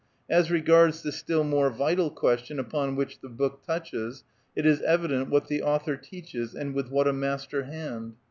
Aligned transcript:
As 0.31 0.49
regards 0.49 1.03
tlie 1.03 1.13
still 1.13 1.43
more 1.43 1.69
vital 1.69 2.09
question 2.09 2.57
upon 2.57 2.95
which 2.95 3.19
the 3.21 3.29
book 3.29 3.63
touches, 3.63 4.23
it 4.55 4.65
is 4.65 4.81
evident 4.81 5.29
what 5.29 5.47
the 5.47 5.61
author 5.61 5.95
teaches, 5.95 6.55
and 6.55 6.73
with 6.73 6.89
what 6.89 7.07
a 7.07 7.13
master 7.13 7.65
hand 7.65 8.15